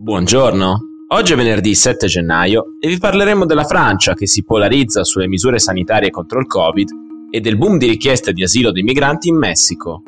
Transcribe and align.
Buongiorno, 0.00 0.78
oggi 1.08 1.32
è 1.32 1.36
venerdì 1.36 1.74
7 1.74 2.06
gennaio 2.06 2.76
e 2.78 2.86
vi 2.86 2.98
parleremo 2.98 3.44
della 3.44 3.64
Francia 3.64 4.14
che 4.14 4.28
si 4.28 4.44
polarizza 4.44 5.02
sulle 5.02 5.26
misure 5.26 5.58
sanitarie 5.58 6.10
contro 6.10 6.38
il 6.38 6.46
Covid 6.46 6.88
e 7.32 7.40
del 7.40 7.58
boom 7.58 7.78
di 7.78 7.88
richieste 7.88 8.32
di 8.32 8.44
asilo 8.44 8.70
dei 8.70 8.84
migranti 8.84 9.28
in 9.28 9.36
Messico. 9.36 10.04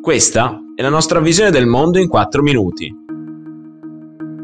Questa 0.00 0.58
è 0.74 0.80
la 0.80 0.88
nostra 0.88 1.20
visione 1.20 1.50
del 1.50 1.66
mondo 1.66 1.98
in 1.98 2.08
4 2.08 2.42
minuti. 2.42 2.90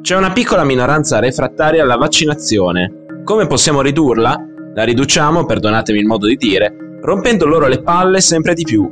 C'è 0.03 0.15
una 0.15 0.33
piccola 0.33 0.65
minoranza 0.65 1.19
refrattaria 1.19 1.83
alla 1.83 1.97
vaccinazione. 1.97 3.23
Come 3.25 3.47
possiamo 3.47 3.81
ridurla? 3.81 4.37
La 4.75 4.85
riduciamo, 4.85 5.47
perdonatemi 5.47 5.99
il 5.99 6.07
modo 6.07 6.27
di 6.27 6.37
dire, 6.37 6.99
rompendo 7.01 7.47
loro 7.47 7.67
le 7.67 7.81
palle 7.81 8.21
sempre 8.21 8.53
di 8.53 8.65
più. 8.65 8.87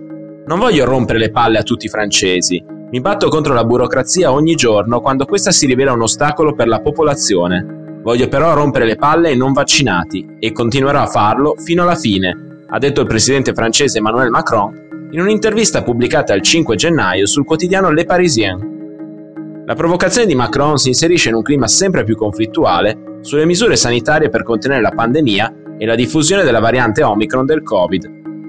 Non 0.46 0.58
voglio 0.58 0.86
rompere 0.86 1.18
le 1.18 1.30
palle 1.30 1.58
a 1.58 1.62
tutti 1.62 1.84
i 1.84 1.90
francesi, 1.90 2.69
mi 2.90 3.00
batto 3.00 3.28
contro 3.28 3.54
la 3.54 3.64
burocrazia 3.64 4.32
ogni 4.32 4.56
giorno 4.56 5.00
quando 5.00 5.24
questa 5.24 5.52
si 5.52 5.66
rivela 5.66 5.92
un 5.92 6.02
ostacolo 6.02 6.54
per 6.54 6.66
la 6.66 6.80
popolazione. 6.80 7.98
Voglio 8.02 8.26
però 8.26 8.52
rompere 8.52 8.84
le 8.84 8.96
palle 8.96 9.28
ai 9.28 9.36
non 9.36 9.52
vaccinati 9.52 10.36
e 10.40 10.50
continuerò 10.50 10.98
a 11.00 11.06
farlo 11.06 11.54
fino 11.56 11.82
alla 11.82 11.94
fine, 11.94 12.64
ha 12.68 12.78
detto 12.78 13.02
il 13.02 13.06
presidente 13.06 13.54
francese 13.54 13.98
Emmanuel 13.98 14.30
Macron 14.30 14.88
in 15.12 15.20
un'intervista 15.20 15.82
pubblicata 15.82 16.34
il 16.34 16.42
5 16.42 16.74
gennaio 16.74 17.26
sul 17.26 17.44
quotidiano 17.44 17.90
Le 17.90 18.04
Parisien. 18.04 19.62
La 19.66 19.74
provocazione 19.74 20.26
di 20.26 20.34
Macron 20.34 20.76
si 20.76 20.88
inserisce 20.88 21.28
in 21.28 21.36
un 21.36 21.42
clima 21.42 21.68
sempre 21.68 22.02
più 22.02 22.16
conflittuale 22.16 23.18
sulle 23.20 23.46
misure 23.46 23.76
sanitarie 23.76 24.30
per 24.30 24.42
contenere 24.42 24.80
la 24.80 24.90
pandemia 24.90 25.54
e 25.78 25.86
la 25.86 25.94
diffusione 25.94 26.42
della 26.42 26.58
variante 26.58 27.04
Omicron 27.04 27.46
del 27.46 27.62
Covid. 27.62 28.08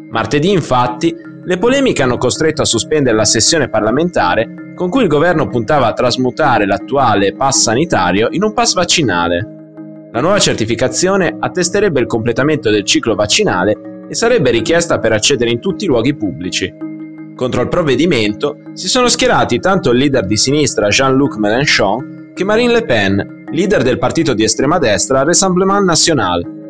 Martedì, 0.09 0.51
infatti, 0.51 1.15
le 1.43 1.57
polemiche 1.57 2.03
hanno 2.03 2.17
costretto 2.17 2.61
a 2.61 2.65
sospendere 2.65 3.15
la 3.15 3.25
sessione 3.25 3.69
parlamentare 3.69 4.73
con 4.75 4.89
cui 4.89 5.01
il 5.01 5.07
governo 5.07 5.47
puntava 5.47 5.87
a 5.87 5.93
trasmutare 5.93 6.65
l'attuale 6.65 7.33
pass 7.33 7.63
sanitario 7.63 8.27
in 8.31 8.43
un 8.43 8.53
pass 8.53 8.73
vaccinale. 8.73 10.09
La 10.11 10.21
nuova 10.21 10.39
certificazione 10.39 11.35
attesterebbe 11.39 11.99
il 11.99 12.05
completamento 12.05 12.69
del 12.69 12.83
ciclo 12.83 13.15
vaccinale 13.15 14.05
e 14.07 14.13
sarebbe 14.13 14.51
richiesta 14.51 14.99
per 14.99 15.13
accedere 15.13 15.51
in 15.51 15.59
tutti 15.59 15.85
i 15.85 15.87
luoghi 15.87 16.15
pubblici. 16.15 16.71
Contro 17.35 17.61
il 17.61 17.69
provvedimento 17.69 18.57
si 18.73 18.87
sono 18.87 19.07
schierati 19.07 19.59
tanto 19.59 19.91
il 19.91 19.97
leader 19.97 20.25
di 20.25 20.37
sinistra 20.37 20.89
Jean-Luc 20.89 21.37
Mélenchon 21.37 22.31
che 22.35 22.43
Marine 22.43 22.73
Le 22.73 22.85
Pen, 22.85 23.45
leader 23.51 23.81
del 23.81 23.97
partito 23.97 24.33
di 24.33 24.43
estrema 24.43 24.77
destra 24.77 25.23
Rassemblement 25.23 25.85
National, 25.85 26.60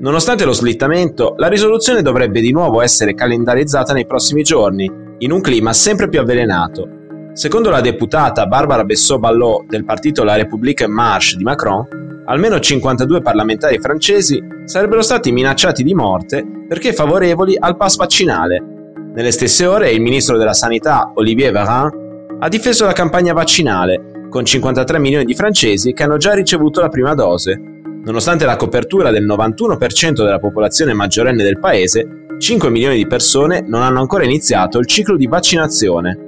Nonostante 0.00 0.44
lo 0.44 0.52
slittamento, 0.52 1.34
la 1.38 1.48
risoluzione 1.48 2.02
dovrebbe 2.02 2.40
di 2.40 2.52
nuovo 2.52 2.82
essere 2.82 3.14
calendarizzata 3.14 3.92
nei 3.92 4.06
prossimi 4.06 4.42
giorni, 4.42 4.88
in 5.18 5.32
un 5.32 5.40
clima 5.40 5.72
sempre 5.72 6.08
più 6.08 6.20
avvelenato. 6.20 6.88
Secondo 7.32 7.68
la 7.70 7.80
deputata 7.80 8.46
Barbara 8.46 8.84
Bessot-Ballot 8.84 9.66
del 9.66 9.84
partito 9.84 10.22
La 10.22 10.36
République 10.36 10.84
En 10.84 10.92
Marche 10.92 11.36
di 11.36 11.42
Macron, 11.42 11.84
almeno 12.26 12.60
52 12.60 13.22
parlamentari 13.22 13.80
francesi 13.80 14.40
sarebbero 14.64 15.02
stati 15.02 15.32
minacciati 15.32 15.82
di 15.82 15.94
morte 15.94 16.46
perché 16.68 16.92
favorevoli 16.92 17.56
al 17.58 17.76
pass 17.76 17.96
vaccinale. 17.96 18.62
Nelle 19.12 19.32
stesse 19.32 19.66
ore 19.66 19.90
il 19.90 20.00
ministro 20.00 20.38
della 20.38 20.52
Sanità, 20.52 21.10
Olivier 21.14 21.50
Véran, 21.50 21.90
ha 22.38 22.48
difeso 22.48 22.84
la 22.84 22.92
campagna 22.92 23.32
vaccinale, 23.32 24.28
con 24.30 24.44
53 24.44 24.98
milioni 25.00 25.24
di 25.24 25.34
francesi 25.34 25.92
che 25.92 26.04
hanno 26.04 26.18
già 26.18 26.34
ricevuto 26.34 26.80
la 26.80 26.88
prima 26.88 27.14
dose, 27.14 27.60
Nonostante 28.04 28.46
la 28.46 28.56
copertura 28.56 29.10
del 29.10 29.26
91% 29.26 30.12
della 30.12 30.38
popolazione 30.38 30.94
maggiorenne 30.94 31.42
del 31.42 31.58
paese, 31.58 32.26
5 32.38 32.70
milioni 32.70 32.96
di 32.96 33.06
persone 33.06 33.62
non 33.66 33.82
hanno 33.82 34.00
ancora 34.00 34.24
iniziato 34.24 34.78
il 34.78 34.86
ciclo 34.86 35.16
di 35.16 35.26
vaccinazione. 35.26 36.26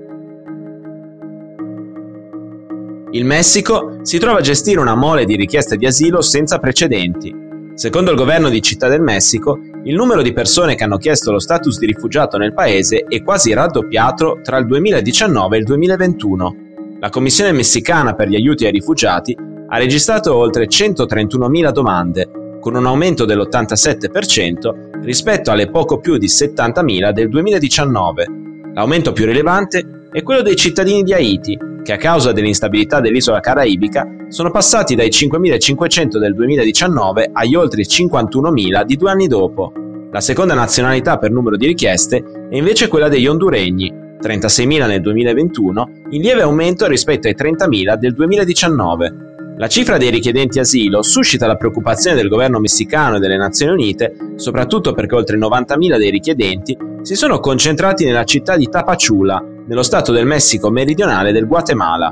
Il 3.13 3.25
Messico 3.25 3.99
si 4.03 4.19
trova 4.19 4.39
a 4.39 4.43
gestire 4.43 4.81
una 4.81 4.95
mole 4.95 5.25
di 5.25 5.37
richieste 5.37 5.77
di 5.77 5.87
asilo 5.87 6.21
senza 6.21 6.59
precedenti. 6.59 7.35
Secondo 7.75 8.11
il 8.11 8.17
governo 8.17 8.49
di 8.49 8.61
Città 8.61 8.89
del 8.89 9.01
Messico, 9.01 9.59
il 9.85 9.95
numero 9.95 10.23
di 10.23 10.33
persone 10.33 10.75
che 10.75 10.85
hanno 10.85 10.99
chiesto 10.99 11.33
lo 11.33 11.39
status 11.39 11.79
di 11.79 11.87
rifugiato 11.87 12.37
nel 12.37 12.53
paese 12.53 13.05
è 13.09 13.23
quasi 13.23 13.53
raddoppiato 13.53 14.41
tra 14.43 14.59
il 14.59 14.67
2019 14.67 15.57
e 15.57 15.59
il 15.61 15.65
2021. 15.65 16.57
La 17.01 17.09
Commissione 17.09 17.53
messicana 17.53 18.15
per 18.15 18.29
gli 18.29 18.35
aiuti 18.35 18.67
ai 18.67 18.73
rifugiati 18.73 19.35
ha 19.73 19.79
registrato 19.79 20.35
oltre 20.35 20.67
131.000 20.67 21.71
domande, 21.71 22.59
con 22.61 22.75
un 22.75 22.87
aumento 22.87 23.25
dell'87% 23.25 25.01
rispetto 25.03 25.53
alle 25.53 25.71
poco 25.71 26.01
più 26.01 26.17
di 26.17 26.27
70.000 26.27 27.13
del 27.13 27.29
2019. 27.29 28.27
L'aumento 28.75 29.13
più 29.13 29.27
rilevante 29.27 30.09
è 30.11 30.25
quello 30.25 30.43
dei 30.43 30.57
cittadini 30.57 31.05
di 31.05 31.13
Haiti, 31.13 31.57
che 31.85 31.93
a 31.93 31.97
causa 31.97 32.33
dell'instabilità 32.33 33.01
dell'isola 33.01 33.39
caraibica 33.39 34.07
sono 34.29 34.51
passati 34.51 34.97
dai 34.97 35.09
5.500 35.09 36.19
del 36.19 36.35
2019 36.35 37.31
agli 37.33 37.55
oltre 37.55 37.83
51.000 37.83 38.83
di 38.83 38.97
due 38.97 39.11
anni 39.11 39.29
dopo. 39.29 39.73
La 40.11 40.21
seconda 40.21 40.55
nazionalità 40.55 41.17
per 41.19 41.31
numero 41.31 41.57
di 41.57 41.67
richieste 41.67 42.49
è 42.51 42.57
invece 42.57 42.89
quella 42.89 43.09
degli 43.09 43.29
honduregni, 43.29 43.93
36.000 44.21 44.87
nel 44.89 45.01
2021, 45.01 45.91
in 46.11 46.21
lieve 46.21 46.43
aumento 46.43 46.89
rispetto 46.89 47.29
ai 47.29 47.37
30.000 47.39 47.95
del 47.95 48.15
2019. 48.15 49.30
La 49.61 49.69
cifra 49.69 49.99
dei 49.99 50.09
richiedenti 50.09 50.59
asilo 50.59 51.03
suscita 51.03 51.47
la 51.47 51.57
preoccupazione 51.57 52.17
del 52.17 52.31
governo 52.31 52.61
messicano 52.61 53.17
e 53.17 53.19
delle 53.19 53.37
Nazioni 53.37 53.73
Unite, 53.73 54.15
soprattutto 54.37 54.95
perché 54.95 55.15
oltre 55.15 55.37
90.000 55.37 55.99
dei 55.99 56.11
richiedenti 56.11 56.75
si 57.03 57.15
sono 57.15 57.41
concentrati 57.41 58.07
nella 58.07 58.25
città 58.25 58.57
di 58.57 58.71
Tapachula, 58.71 59.45
nello 59.67 59.83
stato 59.83 60.13
del 60.13 60.25
Messico 60.25 60.71
meridionale 60.71 61.31
del 61.33 61.47
Guatemala. 61.47 62.11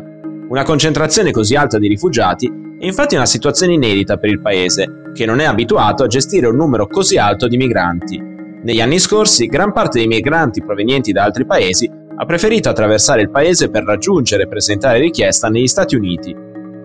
Una 0.50 0.62
concentrazione 0.62 1.30
così 1.30 1.54
alta 1.54 1.78
di 1.78 1.88
rifugiati 1.88 2.52
è 2.78 2.84
infatti 2.84 3.14
una 3.14 3.24
situazione 3.24 3.72
inedita 3.72 4.18
per 4.18 4.28
il 4.28 4.42
paese, 4.42 5.10
che 5.14 5.24
non 5.24 5.40
è 5.40 5.44
abituato 5.44 6.02
a 6.02 6.06
gestire 6.06 6.48
un 6.48 6.56
numero 6.56 6.86
così 6.86 7.16
alto 7.16 7.48
di 7.48 7.56
migranti. 7.56 8.22
Negli 8.62 8.82
anni 8.82 8.98
scorsi, 8.98 9.46
gran 9.46 9.72
parte 9.72 10.00
dei 10.00 10.06
migranti 10.06 10.62
provenienti 10.62 11.12
da 11.12 11.24
altri 11.24 11.46
paesi 11.46 11.90
ha 12.14 12.24
preferito 12.26 12.68
attraversare 12.68 13.22
il 13.22 13.30
paese 13.30 13.70
per 13.70 13.84
raggiungere 13.84 14.42
e 14.42 14.48
presentare 14.48 14.98
richiesta 14.98 15.48
negli 15.48 15.68
Stati 15.68 15.94
Uniti, 15.94 16.36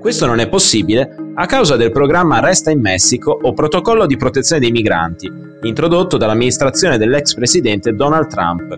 questo 0.03 0.25
non 0.25 0.39
è 0.39 0.49
possibile 0.49 1.15
a 1.35 1.45
causa 1.45 1.77
del 1.77 1.93
programma 1.93 2.41
Resta 2.41 2.69
in 2.69 2.81
Messico 2.81 3.39
o 3.41 3.53
Protocollo 3.53 4.05
di 4.05 4.17
protezione 4.17 4.59
dei 4.59 4.69
migranti, 4.69 5.31
introdotto 5.61 6.17
dall'amministrazione 6.17 6.97
dell'ex 6.97 7.33
presidente 7.35 7.93
Donald 7.93 8.27
Trump. 8.27 8.77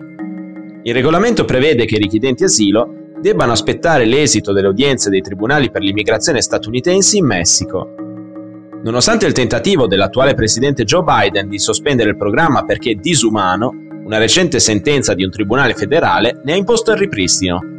Il 0.84 0.94
regolamento 0.94 1.44
prevede 1.44 1.84
che 1.84 1.96
i 1.96 1.98
richiedenti 1.98 2.44
asilo 2.44 3.10
debbano 3.20 3.50
aspettare 3.50 4.04
l'esito 4.04 4.52
delle 4.52 4.68
udienze 4.68 5.10
dei 5.10 5.20
tribunali 5.20 5.68
per 5.68 5.82
l'immigrazione 5.82 6.40
statunitensi 6.40 7.18
in 7.18 7.26
Messico. 7.26 7.94
Nonostante 8.84 9.26
il 9.26 9.32
tentativo 9.32 9.88
dell'attuale 9.88 10.34
presidente 10.34 10.84
Joe 10.84 11.02
Biden 11.02 11.48
di 11.48 11.58
sospendere 11.58 12.10
il 12.10 12.16
programma 12.16 12.62
perché 12.62 12.94
disumano, 12.94 13.72
una 14.04 14.18
recente 14.18 14.60
sentenza 14.60 15.12
di 15.12 15.24
un 15.24 15.32
tribunale 15.32 15.74
federale 15.74 16.40
ne 16.44 16.52
ha 16.52 16.56
imposto 16.56 16.92
il 16.92 16.98
ripristino. 16.98 17.75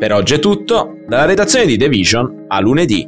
Per 0.00 0.14
oggi 0.14 0.32
è 0.32 0.38
tutto, 0.38 0.96
dalla 1.06 1.26
redazione 1.26 1.66
di 1.66 1.76
The 1.76 1.90
Vision 1.90 2.46
a 2.48 2.58
lunedì. 2.58 3.06